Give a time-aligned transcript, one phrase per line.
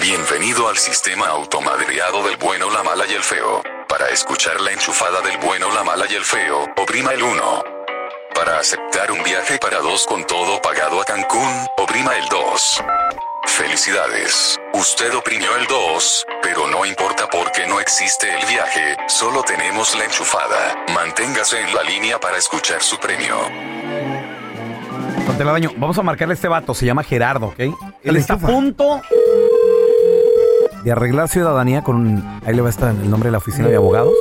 [0.00, 3.62] Bienvenido al sistema automadreado del bueno, la mala y el feo.
[3.88, 7.64] Para escuchar la enchufada del bueno, la mala y el feo, oprima el 1.
[8.34, 11.48] Para aceptar un viaje para dos con todo pagado a Cancún,
[11.78, 12.84] oprima el 2.
[13.46, 19.96] Felicidades, usted oprimió el 2, pero no importa porque no existe el viaje, solo tenemos
[19.96, 20.84] la enchufada.
[20.94, 23.36] Manténgase en la línea para escuchar su premio.
[25.36, 27.60] Telaraño, vamos a marcarle a este vato, se llama Gerardo, ¿ok?
[28.02, 29.02] Él está a punto
[30.86, 32.24] de arreglar ciudadanía con...
[32.46, 34.14] Ahí le va a estar el nombre de la oficina de abogados.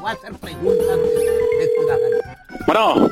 [0.00, 1.04] voy a hacer preguntas de,
[1.60, 2.38] de ciudadanía.
[2.66, 3.10] Bueno,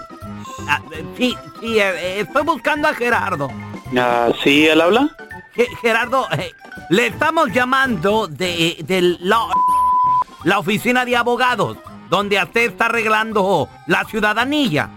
[0.70, 0.82] Ah,
[1.16, 3.48] sí, sí, eh, eh, estoy buscando a Gerardo.
[3.96, 5.08] ah, ¿sí él habla?
[5.54, 6.50] Ge- Gerardo, eh,
[6.90, 9.38] le estamos llamando de, de la,
[10.42, 11.76] la oficina de abogados,
[12.10, 14.90] donde usted está arreglando la ciudadanía.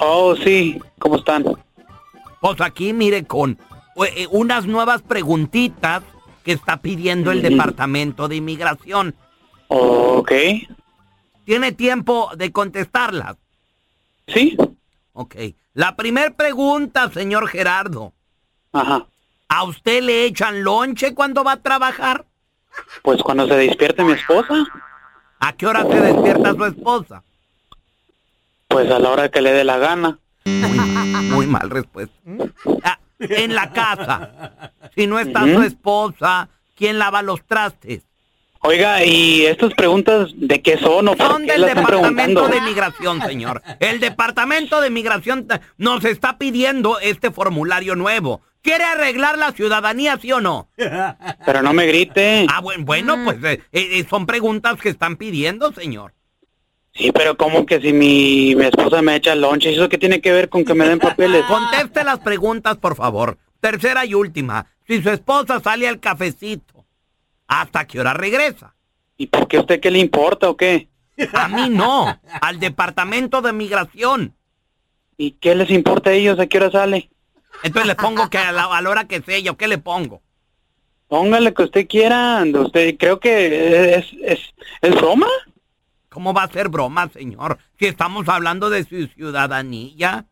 [0.00, 1.44] Oh, sí, ¿cómo están?
[2.42, 3.58] Pues aquí, mire, con
[4.30, 6.02] unas nuevas preguntitas
[6.44, 9.14] que está pidiendo el Departamento de Inmigración.
[9.68, 10.32] Ok,
[11.44, 13.36] ¿Tiene tiempo de contestarlas?
[14.28, 14.56] sí,
[15.12, 15.34] Ok.
[15.74, 18.12] La primer pregunta, señor Gerardo.
[18.72, 19.06] ajá.
[19.48, 22.24] ¿A usted le echan lonche cuando va a trabajar?
[23.02, 24.64] Pues cuando se despierte mi esposa,
[25.38, 27.22] ¿A qué hora se despierta su esposa?
[28.68, 30.18] pues a la hora que le dé la gana.
[30.44, 32.14] Muy mal respuesta.
[33.18, 34.72] En la casa.
[34.94, 35.54] Si no está Ujú.
[35.54, 38.02] su esposa, ¿quién lava los trastes?
[38.60, 42.60] Oiga, ¿y estas preguntas de qué son o por Son qué del las Departamento de
[42.62, 43.62] Migración, señor.
[43.78, 48.40] El Departamento de Migración nos está pidiendo este formulario nuevo.
[48.62, 50.68] ¿Quiere arreglar la ciudadanía, sí o no?
[50.74, 52.46] Pero no me grite.
[52.52, 56.12] Ah, bueno, bueno pues eh, eh, son preguntas que están pidiendo, señor.
[56.96, 60.32] Sí, pero como que si mi, mi esposa me echa lonche, ¿eso qué tiene que
[60.32, 61.44] ver con que me den papeles?
[61.48, 63.36] Conteste las preguntas, por favor.
[63.60, 64.66] Tercera y última.
[64.86, 66.86] Si su esposa sale al cafecito,
[67.46, 68.74] ¿hasta qué hora regresa?
[69.18, 70.88] ¿Y por qué a usted qué le importa o qué?
[71.32, 74.34] A mí no, al Departamento de Migración.
[75.16, 77.10] ¿Y qué les importa a ellos a qué hora sale?
[77.62, 80.22] Entonces le pongo que a la, a la hora que sea, ¿yo qué le pongo?
[81.08, 82.44] Póngale que usted quiera.
[82.54, 84.40] Usted creo que es, es,
[84.82, 85.28] es broma.
[86.16, 87.58] ¿Cómo va a ser broma, señor?
[87.78, 90.24] Si estamos hablando de su ciudadanía.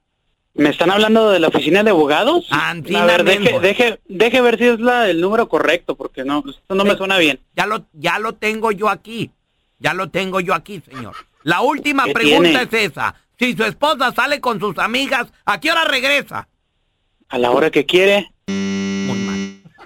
[0.54, 2.46] ¿Me están hablando de la oficina de abogados?
[2.48, 6.42] Antina a ver, deje, deje, deje ver si es la, el número correcto, porque no,
[6.48, 7.38] esto no me suena bien.
[7.54, 9.30] Ya lo, ya lo tengo yo aquí.
[9.78, 11.16] Ya lo tengo yo aquí, señor.
[11.42, 12.62] La última ¿Qué pregunta tiene?
[12.62, 13.16] es esa.
[13.38, 16.48] Si su esposa sale con sus amigas, ¿a qué hora regresa?
[17.28, 18.32] A la hora que quiere.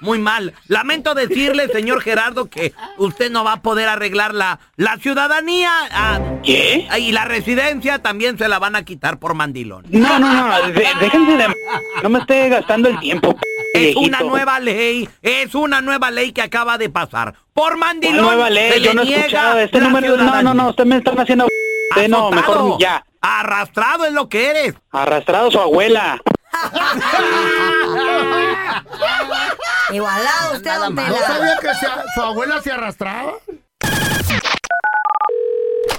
[0.00, 0.52] Muy mal.
[0.66, 5.70] Lamento decirle, señor Gerardo, que usted no va a poder arreglar la, la ciudadanía.
[5.90, 6.88] ah, ¿Qué?
[6.98, 9.84] Y la residencia también se la van a quitar por mandilón.
[9.90, 11.54] No, no, no, de- déjense de...
[12.02, 13.36] No me esté gastando el tiempo,
[13.74, 14.00] Es viejito.
[14.00, 17.34] una nueva ley, es una nueva ley que acaba de pasar.
[17.52, 18.24] Por ¿Cuál mandilón.
[18.24, 20.16] nueva se ley, le yo no he niega escuchado este la número.
[20.16, 21.46] No, no, no, usted me están haciendo...
[21.90, 23.04] Usted no, mejor ya.
[23.20, 24.74] Arrastrado es lo que eres.
[24.92, 26.20] Arrastrado su abuela.
[29.90, 31.26] Igualado usted, don ¿No Tela.
[31.26, 33.32] sabía que se- su abuela se arrastraba?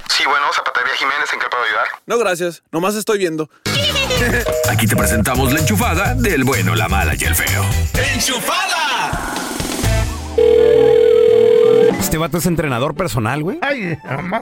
[0.09, 1.85] Sí, bueno, Zapatería Jiménez, ¿en qué puedo ayudar?
[2.05, 2.61] No, gracias.
[2.71, 3.49] Nomás estoy viendo.
[4.69, 7.65] Aquí te presentamos la enchufada del bueno, la mala y el feo.
[11.99, 13.59] Este vato es entrenador personal, güey.
[13.61, 14.41] Ay, mamá.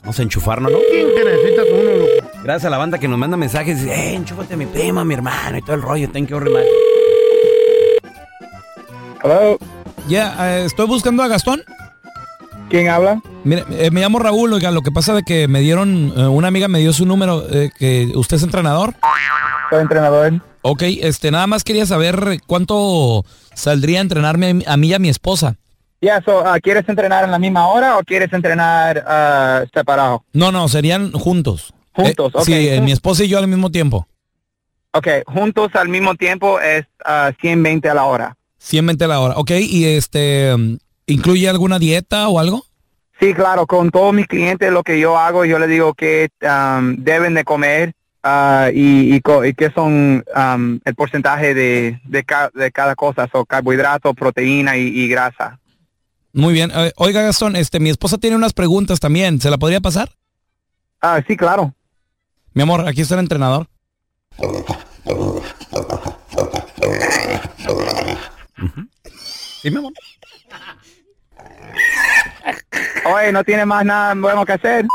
[0.00, 0.78] Vamos a enchufarnos, ¿no?
[0.90, 2.30] ¿Quién que necesitas uno, loco?
[2.42, 3.80] Gracias a la banda que nos manda mensajes.
[3.82, 6.08] Dice, eh, enchúfate a mi prima, mi hermano y todo el rollo.
[6.10, 6.64] Thank you very much.
[9.22, 9.58] Hello,
[10.08, 11.62] Ya, eh, estoy buscando a Gastón.
[12.70, 13.20] ¿quién habla?
[13.44, 16.48] Mire, eh, me llamo Raúl, oiga, lo que pasa de que me dieron, eh, una
[16.48, 17.42] amiga me dio su número,
[17.78, 18.94] que usted es entrenador.
[19.70, 20.40] Soy entrenador.
[20.62, 23.24] Ok, este, nada más quería saber cuánto
[23.54, 25.56] saldría a entrenarme a mí- y a mi esposa.
[26.00, 30.24] Ya, so, ah, ¿quieres entrenar en la misma hora o quieres entrenar ah, separado?
[30.32, 31.72] No, no, serían juntos.
[31.92, 32.42] Juntos, ok.
[32.44, 34.06] Sí, mi esposa y yo al mismo tiempo.
[34.92, 38.36] Ok, juntos al mismo tiempo es ah, 120 a la hora.
[38.58, 39.34] 120 a la hora.
[39.36, 42.64] Ok, y este, mm, ¿incluye alguna dieta o algo?
[43.20, 46.96] Sí, claro, con todos mis clientes lo que yo hago, yo les digo que am,
[47.02, 52.24] deben de comer ah, y, y, co- y qué son am, el porcentaje de, de,
[52.24, 55.58] ca- de cada cosa, son carbohidratos, proteína y, y grasa.
[56.32, 56.70] Muy bien.
[56.72, 59.40] Eh, oiga, Gastón, este, mi esposa tiene unas preguntas también.
[59.40, 60.10] ¿Se la podría pasar?
[61.00, 61.74] Ah, sí, claro.
[62.54, 63.66] Mi amor, aquí está el entrenador.
[69.62, 69.92] Sí, mi amor.
[73.04, 74.86] Oye, no tiene más nada bueno que hacer.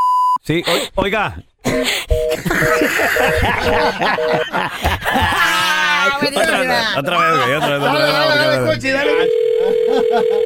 [0.44, 0.64] Sí,
[0.96, 1.36] o- oiga.
[6.24, 8.14] otra vez, otra vez, güey, otra vez, otra Dale, vez.
[8.14, 8.76] dale, dale, otra vez.
[8.76, 9.30] coche, dale.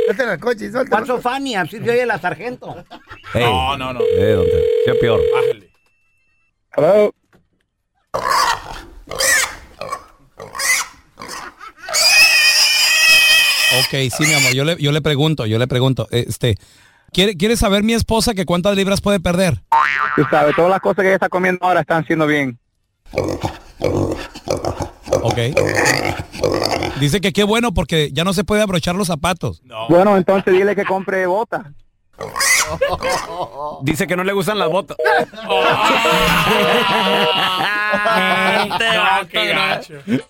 [0.05, 1.01] Suéltala al coche, suéltala.
[1.01, 2.75] Paso Fanny, así se oye la sargento.
[3.33, 3.99] Ey, No, no, no.
[4.01, 5.21] Eh, don Tela, sea peor.
[5.33, 5.71] Bájale.
[6.75, 7.13] Hello.
[13.79, 16.55] Ok, sí, mi amor, yo le, yo le pregunto, yo le pregunto, este,
[17.11, 19.61] ¿quiere, ¿quiere saber mi esposa que cuántas libras puede perder?
[20.15, 22.57] Tú sabes, todas las cosas que ella está comiendo ahora están haciendo bien.
[25.21, 25.37] Ok.
[26.99, 29.61] Dice que qué bueno porque ya no se puede abrochar los zapatos.
[29.89, 31.65] Bueno, entonces dile que compre botas.
[33.81, 34.97] Dice que no le gustan las botas.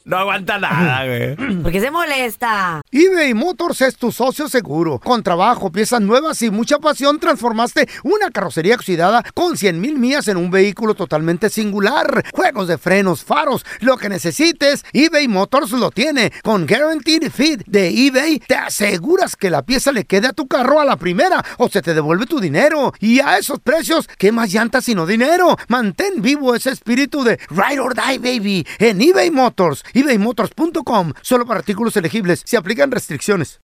[0.05, 1.35] No aguanta nada, güey.
[1.61, 2.81] ¿Por qué se molesta?
[2.91, 4.99] eBay Motors es tu socio seguro.
[4.99, 10.27] Con trabajo, piezas nuevas y mucha pasión, transformaste una carrocería oxidada con 100 mil millas
[10.27, 12.25] en un vehículo totalmente singular.
[12.33, 16.31] Juegos de frenos, faros, lo que necesites, eBay Motors lo tiene.
[16.43, 20.79] Con Guaranteed Fit de eBay, te aseguras que la pieza le quede a tu carro
[20.79, 22.93] a la primera o se te devuelve tu dinero.
[22.99, 25.57] Y a esos precios, ¿qué más llantas sino dinero?
[25.67, 29.83] Mantén vivo ese espíritu de Ride or Die, baby, en eBay Motors.
[29.93, 31.13] ebaymotors.com.
[31.21, 32.41] Solo para artículos elegibles.
[32.45, 33.59] Se aplican restricciones.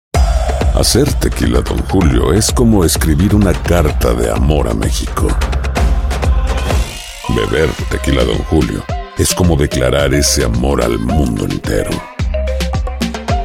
[0.76, 5.28] Hacer tequila, Don Julio, es como escribir una carta de amor a México.
[7.30, 8.84] Beber tequila, Don Julio,
[9.18, 11.92] es como declarar ese amor al mundo entero.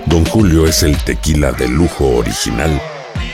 [0.06, 2.80] Don Julio es el tequila de lujo original,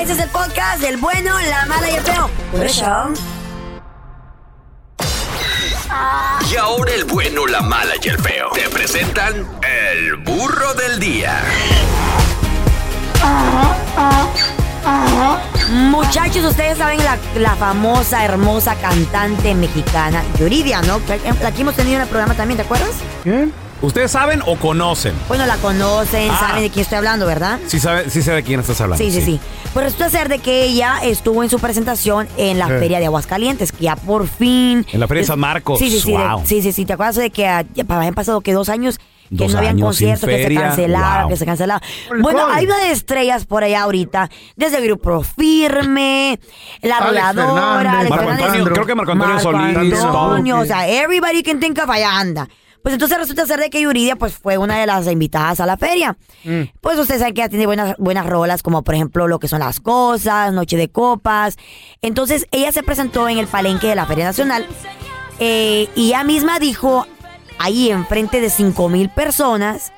[0.00, 2.30] Este es el podcast del bueno, la mala y el feo.
[2.52, 3.12] Por eso.
[6.50, 8.48] Y ahora el bueno, la mala y el feo.
[8.54, 11.42] Te presentan el burro del día.
[15.70, 21.04] Muchachos, ustedes saben la, la famosa, hermosa cantante mexicana Yuridia, ¿no?
[21.04, 22.94] Que Aquí hemos tenido en el programa también, ¿te acuerdas?
[23.82, 25.14] ¿Ustedes saben o conocen?
[25.28, 26.36] Bueno, la conocen, Ah.
[26.38, 27.58] saben de quién estoy hablando, ¿verdad?
[27.66, 29.02] Sí sabe, sí sabe de quién estás hablando.
[29.02, 29.40] Sí, sí, sí.
[29.72, 32.78] Pues resulta ser de que ella estuvo en su presentación en la Eh.
[32.78, 34.86] Feria de Aguascalientes, que ya por fin...
[34.92, 35.78] En la Feria de San Marcos.
[35.78, 36.12] Sí, sí, sí.
[36.12, 36.42] de- Wow.
[36.44, 36.84] sí, sí, sí.
[36.84, 40.36] ¿Te acuerdas de que habían pasado que dos años que Dos no habían conciertos, que
[40.38, 40.60] se feria.
[40.62, 41.30] cancelaron, Wow.
[41.30, 41.88] que se cancelaron.
[42.12, 46.38] el Bueno, hay una de estrellas por allá ahorita, desde el Grupo Firme,
[46.82, 46.98] La.
[46.98, 47.34] Alex
[48.10, 52.18] Marco Antonio, creo que Marco Antonio Solís, Antonio, o sea, everybody can think of allá
[52.18, 52.48] anda.
[52.82, 55.76] Pues entonces resulta ser de que Yuridia pues fue una de las invitadas a la
[55.76, 56.16] feria.
[56.44, 56.62] Mm.
[56.80, 59.60] Pues usted sabe que ella tiene buenas, buenas rolas, como por ejemplo lo que son
[59.60, 61.56] las cosas, Noche de Copas.
[62.02, 64.66] Entonces ella se presentó en el palenque de la Feria Nacional
[65.38, 67.06] eh, y ella misma dijo
[67.58, 69.92] ahí enfrente de 5 mil personas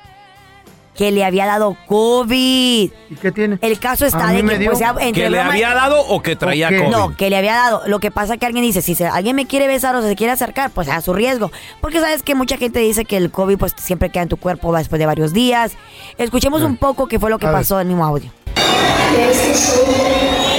[0.95, 2.91] que le había dado COVID.
[3.09, 3.57] ¿Y qué tiene?
[3.61, 6.35] El caso está de que pues, ya entre ¿Que le broma- había dado o que
[6.35, 6.67] traía.
[6.69, 6.89] COVID?
[6.89, 7.81] no, que le había dado.
[7.87, 10.15] Lo que pasa es que alguien dice, si se- alguien me quiere besar o se
[10.15, 11.51] quiere acercar, pues a su riesgo.
[11.81, 14.73] Porque sabes que mucha gente dice que el COVID pues siempre queda en tu cuerpo
[14.75, 15.73] después de varios días.
[16.17, 17.59] Escuchemos un poco qué fue lo que A ver.
[17.59, 18.31] pasó en el mismo audio.
[19.17, 19.85] Este show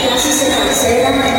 [0.09, 1.34] casi se cancela.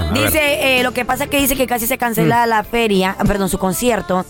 [0.00, 0.10] Carlita?
[0.10, 0.32] A ver.
[0.32, 1.98] Dice, eh, lo que pasa es que dice que casi se Mm.
[1.98, 4.24] cancela la feria, ah, perdón, su concierto,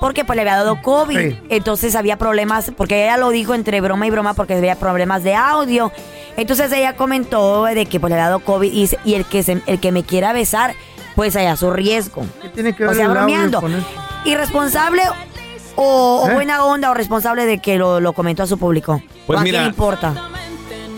[0.00, 1.18] porque pues le había dado COVID.
[1.18, 1.38] Sí.
[1.48, 5.34] Entonces había problemas, porque ella lo dijo entre broma y broma, porque había problemas de
[5.34, 5.92] audio.
[6.36, 9.42] Entonces ella comentó de que pues le había dado COVID y, dice, y el, que
[9.42, 10.74] se- el que me quiera besar,
[11.14, 12.26] pues allá su riesgo.
[12.42, 13.62] ¿Qué tiene que O ver sea, el audio bromeando.
[14.24, 15.02] Irresponsable
[15.76, 16.34] o, o ¿Eh?
[16.34, 19.00] buena onda o responsable de que lo, lo comentó a su público.
[19.26, 20.14] Pues ¿O ¿A mira, quién importa?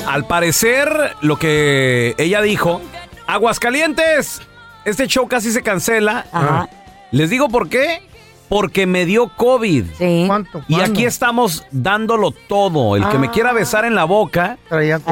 [0.07, 0.89] Al parecer,
[1.21, 2.81] lo que ella dijo,
[3.27, 4.41] Aguascalientes,
[4.85, 6.27] este show casi se cancela.
[6.33, 6.69] Ajá.
[7.11, 8.03] Les digo por qué.
[8.49, 9.87] Porque me dio COVID.
[9.99, 10.25] Sí.
[10.29, 10.63] ¿Cuánto?
[10.69, 12.95] Y aquí estamos dándolo todo.
[12.95, 13.31] El que me Ah.
[13.33, 14.57] quiera besar en la boca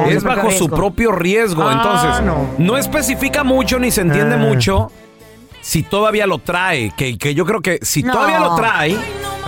[0.07, 1.67] es bajo su propio riesgo.
[1.67, 2.47] Ah, Entonces, no.
[2.57, 2.77] no.
[2.77, 4.37] especifica mucho ni se entiende Ah.
[4.37, 4.89] mucho
[5.59, 6.93] si todavía lo trae.
[6.95, 8.13] Que, que yo creo que si No.
[8.13, 8.95] todavía lo trae,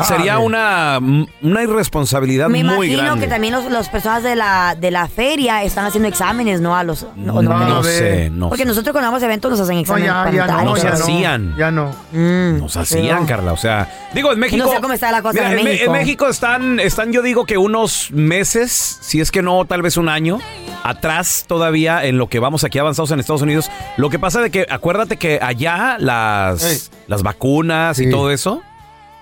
[0.04, 0.46] sería Sabe.
[0.46, 1.00] una,
[1.42, 3.26] una irresponsabilidad Me muy imagino grande.
[3.26, 6.76] que también los, las personas de la, de la feria están haciendo exámenes, ¿no?
[6.76, 7.06] A los.
[7.16, 8.68] No, no, no sé, no Porque sé.
[8.68, 11.50] nosotros cuando vamos a eventos nos hacen No, exámenes ya, ya no, Nos ya hacían.
[11.52, 11.58] no.
[11.58, 11.92] Ya no.
[12.12, 12.60] Mm.
[12.60, 13.54] Nos hacían, Carla.
[13.54, 14.64] O sea, digo, en México.
[14.66, 15.86] No sé cómo está la cosa en México.
[15.86, 19.98] En México están, están, yo digo que unos meses, si es que no, tal vez
[19.98, 20.40] un año,
[20.84, 23.70] atrás todavía en lo que vamos aquí avanzados en Estados Unidos.
[23.98, 28.10] Lo que pasa de que, acuérdate que allá las, las vacunas y Sí.
[28.12, 28.62] todo eso,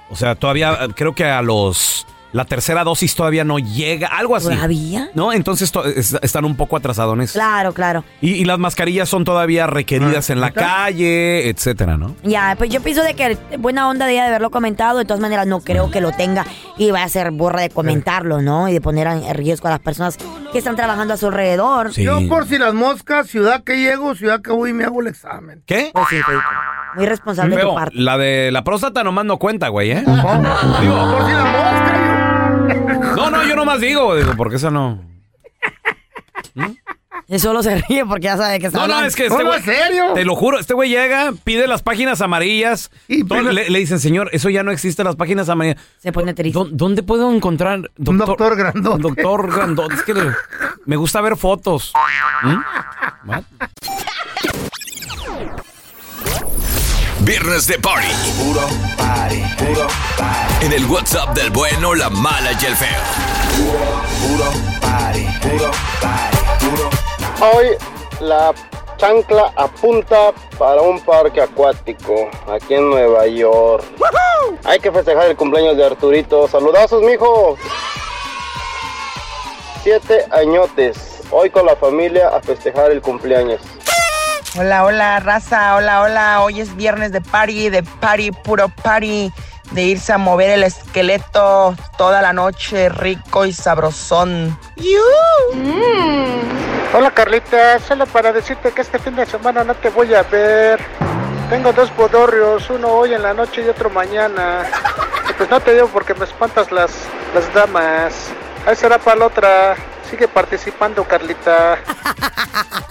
[0.09, 2.05] o sea, todavía creo que a los.
[2.31, 4.49] La tercera dosis todavía no llega, algo así.
[4.49, 5.09] ¿Todavía?
[5.13, 5.31] ¿No?
[5.31, 7.31] Entonces to- es- están un poco atrasadones.
[7.31, 8.03] Claro, claro.
[8.19, 12.13] Y, y las mascarillas son todavía requeridas Ah, en la calle, etcétera, ¿no?
[12.23, 14.97] Ya, pues yo pienso de que buena onda de ella de haberlo comentado.
[14.99, 16.45] De todas maneras, no creo que lo tenga
[16.77, 18.67] y vaya a ser borra de comentarlo, ¿no?
[18.67, 20.17] Y de poner en riesgo a las personas
[20.51, 21.93] que están trabajando a su alrededor.
[21.93, 22.03] Sí.
[22.03, 25.63] Yo por si las moscas, ciudad que llego, ciudad que voy, me hago el examen.
[25.65, 25.91] ¿Qué?
[25.93, 26.17] Pues sí.
[26.95, 27.95] Muy responsable de tu parte.
[27.97, 30.03] la de la próstata nomás no cuenta, güey, ¿eh?
[30.05, 30.15] Digo,
[31.11, 35.01] por si las moscas, No, no, yo nomás digo, digo, porque esa no.
[37.27, 39.07] Y solo se ríe porque ya sabe que está No, no, hablando.
[39.07, 39.59] es que este No, no, güey.
[39.59, 40.13] ¿en serio?
[40.13, 42.91] Te lo juro, este güey llega, pide las páginas amarillas.
[43.07, 45.81] Y todo- pide- le, le dicen, señor, eso ya no existe, las páginas amarillas.
[45.97, 46.57] Se pone triste.
[46.59, 49.01] ¿Dó- ¿Dónde puedo encontrar Un doctor grandote.
[49.01, 49.95] Doctor grandote.
[49.95, 50.33] Es que le-
[50.85, 51.93] me gusta ver fotos.
[52.43, 53.39] ¿Mm?
[57.21, 58.07] Viernes de Party.
[58.37, 58.67] Puro
[58.97, 60.65] party, puro party.
[60.65, 63.01] En el WhatsApp del bueno, la mala y el feo.
[64.27, 64.51] Puro
[64.81, 66.89] party, puro party, puro
[67.41, 67.77] Hoy
[68.21, 68.53] la
[68.97, 73.83] chancla apunta para un parque acuático aquí en Nueva York.
[74.63, 76.47] Hay que festejar el cumpleaños de Arturito.
[76.47, 77.57] Saludazos, mijo.
[79.83, 81.21] Siete añotes.
[81.29, 83.61] Hoy con la familia a festejar el cumpleaños.
[84.57, 86.41] Hola, hola, raza, hola, hola.
[86.41, 89.31] Hoy es viernes de party, de party, puro party,
[89.71, 94.57] de irse a mover el esqueleto toda la noche, rico y sabrosón.
[96.93, 100.79] Hola Carlita, solo para decirte que este fin de semana no te voy a ver.
[101.49, 104.63] Tengo dos bodorrios, uno hoy en la noche y otro mañana.
[105.29, 106.91] Y pues no te digo porque me espantas las,
[107.33, 108.29] las damas.
[108.65, 109.75] Ahí será para la otra.
[110.09, 111.77] Sigue participando, Carlita.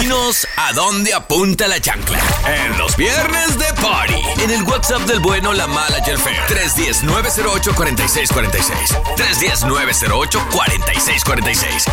[0.00, 2.18] Dinos a dónde apunta la chancla.
[2.46, 4.20] En los viernes de Party.
[4.42, 6.34] En el WhatsApp del bueno, la mala y el feo.
[6.48, 9.16] 310-908-4646.
[9.16, 11.86] 310-908-4646.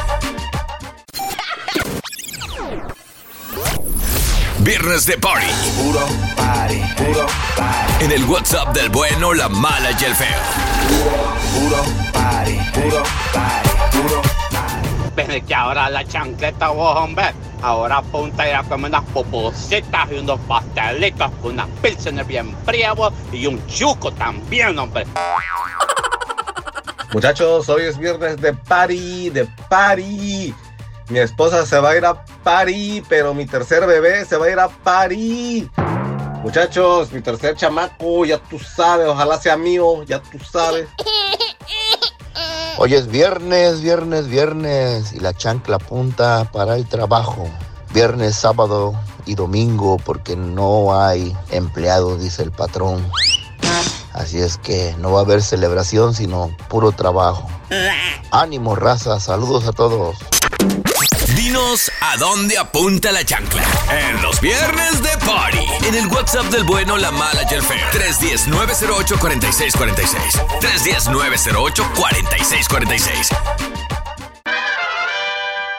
[4.59, 5.47] Viernes de Party.
[5.77, 6.05] Puro
[6.35, 8.03] party, puro party.
[8.05, 10.39] En el WhatsApp del bueno, la mala y el feo.
[11.53, 13.01] Puro party, puro
[13.33, 14.21] party, puro
[15.15, 17.31] Desde que ahora la chancleta vos, hombre,
[17.63, 22.53] Ahora apunta a ir a comer unas popositas y unos pastelitos con una pilsener bien
[22.65, 25.07] fría bo, y un chuco también, hombre.
[27.13, 30.53] Muchachos, hoy es viernes de party, de party.
[31.07, 34.49] Mi esposa se va a ir a party, pero mi tercer bebé se va a
[34.49, 35.69] ir a party.
[36.41, 40.89] Muchachos, mi tercer chamaco, ya tú sabes, ojalá sea mío, ya tú sabes.
[42.79, 47.47] Hoy es viernes, viernes, viernes y la chancla punta para el trabajo.
[47.93, 53.07] Viernes, sábado y domingo porque no hay empleado, dice el patrón.
[54.11, 57.47] Así es que no va a haber celebración, sino puro trabajo.
[58.31, 60.17] Ánimo, raza, saludos a todos.
[61.43, 63.61] Dinos a dónde apunta la chancla.
[63.91, 65.59] En los viernes de party.
[65.87, 67.85] En el WhatsApp del bueno, la mala y el feo.
[67.91, 70.39] 310-908-4646.
[70.61, 73.27] 310-908-4646.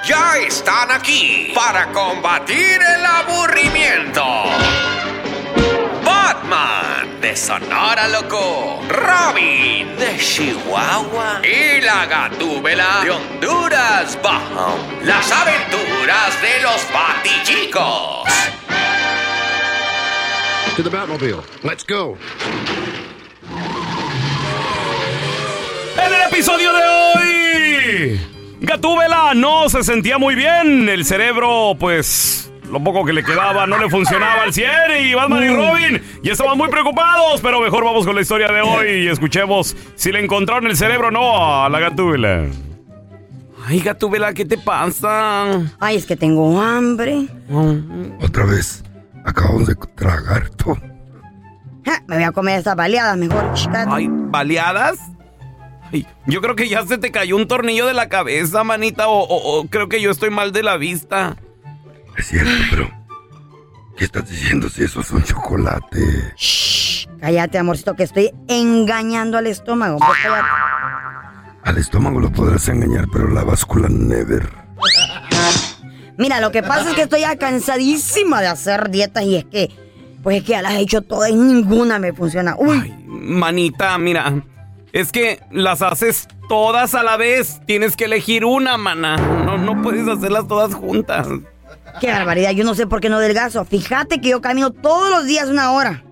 [0.06, 4.22] Ya están aquí para combatir el aburrimiento.
[6.48, 14.78] Batman de Sonora Loco, Robin de Chihuahua y la Gatúbela de Honduras Bajo.
[15.04, 18.28] Las aventuras de los Batichicos.
[20.76, 21.42] To the Batmobile.
[21.62, 22.18] Let's go.
[25.96, 28.20] En el episodio de hoy,
[28.60, 30.88] Gatúbela no se sentía muy bien.
[30.88, 32.43] El cerebro, pues,
[32.74, 34.68] lo poco que le quedaba no le funcionaba al 100
[35.06, 37.40] y Batman y Robin ya estaban muy preocupados.
[37.40, 41.08] Pero mejor vamos con la historia de hoy y escuchemos si le encontraron el cerebro
[41.08, 42.44] o no a la Gatúbela.
[43.66, 45.46] Ay, Gatúbela, ¿qué te pasa?
[45.80, 47.26] Ay, es que tengo hambre.
[48.20, 48.82] Otra vez.
[49.24, 50.76] Acabamos de tragar todo.
[51.86, 53.54] Ja, Me voy a comer estas baleadas mejor.
[53.54, 53.86] chica.
[53.88, 54.98] Ay, ¿baleadas?
[55.92, 59.20] Ay, yo creo que ya se te cayó un tornillo de la cabeza, manita, o,
[59.22, 61.36] o- o creo que yo estoy mal de la vista.
[62.16, 63.04] Es cierto, pero.
[63.96, 66.34] ¿Qué estás diciendo si eso es un chocolate?
[67.20, 69.98] Cállate, amorcito, que estoy engañando al estómago.
[71.62, 74.50] Al estómago lo podrás engañar, pero la báscula never.
[76.18, 79.70] Mira, lo que pasa es que estoy ya cansadísima de hacer dietas y es que,
[80.22, 82.56] pues es que ya las he hecho todas y ninguna me funciona.
[82.58, 84.42] Uy, Manita, mira,
[84.92, 87.60] es que las haces todas a la vez.
[87.66, 89.16] Tienes que elegir una, mana.
[89.16, 91.28] No, no puedes hacerlas todas juntas.
[92.00, 92.52] Qué barbaridad.
[92.52, 93.64] Yo no sé por qué no delgazo.
[93.64, 96.04] Fíjate que yo camino todos los días una hora.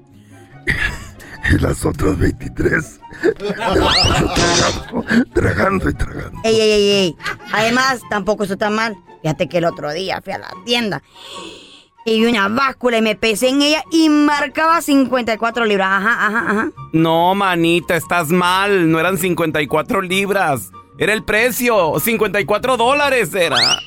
[1.51, 3.01] Y las otras 23.
[3.39, 6.41] tragando, tragando y tragando.
[6.45, 7.17] Ey, ey, ey, ey.
[7.53, 8.97] Además, tampoco estoy tan mal.
[9.23, 11.03] Fíjate que el otro día fui a la tienda
[12.05, 15.89] y vi una báscula y me pesé en ella y marcaba 54 libras.
[15.89, 16.71] Ajá, ajá, ajá.
[16.93, 18.91] No, manita, estás mal.
[18.91, 20.71] No eran 54 libras.
[20.99, 21.99] Era el precio.
[22.01, 23.79] 54 dólares era.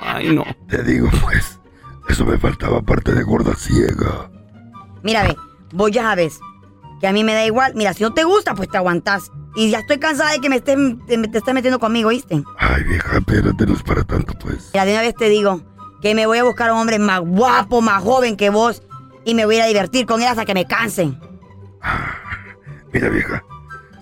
[0.00, 0.44] Ay, no.
[0.68, 1.58] Te digo, pues,
[2.08, 4.30] eso me faltaba parte de gorda ciega.
[5.02, 5.36] Mira, ve,
[5.72, 6.40] vos ya sabes
[7.00, 7.74] que a mí me da igual.
[7.74, 9.30] Mira, si no te gusta, pues te aguantas.
[9.56, 10.76] Y ya estoy cansada de que me estés,
[11.06, 12.42] te, te estés metiendo conmigo, ¿viste?
[12.58, 14.70] Ay, vieja, espérate, no es para tanto, pues.
[14.72, 15.62] Mira, de una vez te digo
[16.00, 18.82] que me voy a buscar a un hombre más guapo, más joven que vos.
[19.24, 21.18] Y me voy a ir a divertir con él hasta que me cansen.
[22.92, 23.44] Mira, vieja,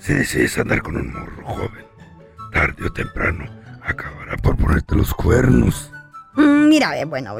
[0.00, 1.86] si decides andar con un morro joven,
[2.52, 3.44] tarde o temprano,
[3.86, 5.90] acabará por ponerte los cuernos.
[6.34, 7.36] Mm, mira, ve, bueno,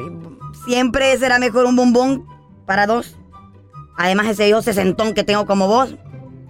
[0.67, 2.27] siempre será mejor un bombón
[2.67, 3.17] para dos.
[3.99, 5.95] Además, ese hijo sesentón que tengo como vos.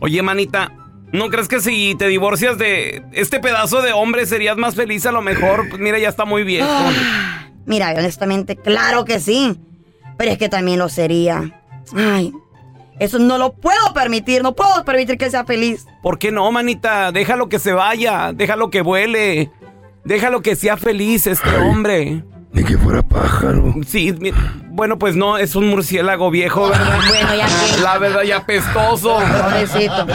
[0.01, 0.73] Oye, manita,
[1.13, 5.13] ¿no crees que si te divorcias de este pedazo de hombre serías más feliz a
[5.13, 5.69] lo mejor?
[5.69, 6.69] Pues mira, ya está muy viejo.
[7.67, 9.59] Mira, honestamente, claro que sí.
[10.17, 11.61] Pero es que también lo sería.
[11.95, 12.33] Ay,
[12.99, 14.43] eso no lo puedo permitir.
[14.43, 15.87] No puedo permitir que sea feliz.
[16.03, 17.13] ¿Por qué no, manita?
[17.13, 19.51] Déjalo que se vaya, déjalo que vuele,
[20.07, 22.25] déjalo que sea feliz este hombre.
[22.53, 23.75] Ni que fuera pájaro.
[23.87, 24.33] Sí, mi-
[24.71, 26.99] bueno, pues no, es un murciélago viejo, ¿verdad?
[27.09, 27.81] Bueno, ya que.
[27.83, 29.19] La verdad, ya pestoso.
[29.19, 30.07] Pobrecito.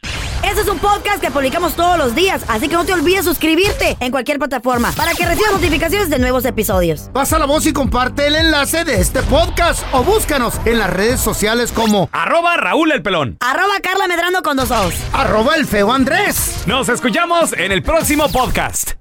[0.45, 3.97] Este es un podcast que publicamos todos los días, así que no te olvides suscribirte
[4.01, 7.11] en cualquier plataforma para que recibas notificaciones de nuevos episodios.
[7.13, 11.21] Pasa la voz y comparte el enlace de este podcast o búscanos en las redes
[11.21, 13.37] sociales como Arroba Raúl el Pelón.
[13.41, 14.95] Arroba Carla Medrano con dos ojos.
[15.13, 16.65] arroba el feo Andrés.
[16.67, 18.93] Nos escuchamos en el próximo podcast.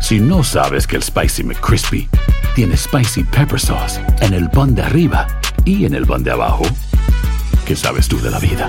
[0.00, 2.08] Si no sabes que el Spicy McCrispy
[2.56, 5.26] tiene Spicy Pepper Sauce en el pan de arriba
[5.64, 6.64] y en el pan de abajo,
[7.66, 8.68] ¿qué sabes tú de la vida?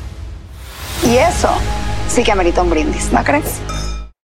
[1.03, 1.49] Y eso
[2.07, 3.59] sí que amerita un brindis, ¿no crees?